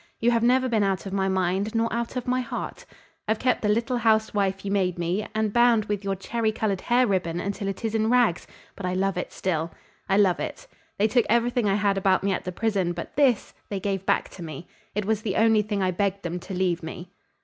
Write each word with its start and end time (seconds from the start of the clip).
You 0.19 0.31
have 0.31 0.41
never 0.41 0.67
been 0.67 0.81
out 0.81 1.05
of 1.05 1.13
my 1.13 1.29
mind 1.29 1.75
nor 1.75 1.87
out 1.93 2.15
of 2.15 2.25
my 2.25 2.39
heart. 2.41 2.85
I've 3.27 3.37
kept 3.37 3.61
the 3.61 3.69
little 3.69 3.97
housewife 3.97 4.65
you 4.65 4.71
made 4.71 4.97
me 4.97 5.27
and 5.35 5.53
bound 5.53 5.85
with 5.85 6.03
your 6.03 6.15
cherry 6.15 6.51
colored 6.51 6.81
hair 6.81 7.05
ribbon 7.05 7.39
until 7.39 7.67
it 7.67 7.85
is 7.85 7.93
in 7.93 8.09
rags, 8.09 8.47
but 8.75 8.83
I 8.83 8.95
love 8.95 9.15
it 9.15 9.31
still. 9.31 9.69
I 10.09 10.17
love 10.17 10.39
it. 10.39 10.65
They 10.97 11.07
took 11.07 11.27
everything 11.29 11.69
I 11.69 11.75
had 11.75 11.99
about 11.99 12.23
me 12.23 12.31
at 12.33 12.45
the 12.45 12.51
prison; 12.51 12.93
but 12.93 13.15
this 13.15 13.53
they 13.69 13.79
gave 13.79 14.03
back 14.03 14.29
to 14.29 14.41
me. 14.41 14.67
It 14.95 15.05
was 15.05 15.21
the 15.21 15.35
only 15.35 15.61
thing 15.61 15.83
I 15.83 15.91
begged 15.91 16.23
them 16.23 16.39
to 16.39 16.53
leave 16.55 16.81
me." 16.81 17.11